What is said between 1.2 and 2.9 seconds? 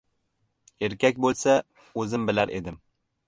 bo‘lsa— o‘zim bilar edim!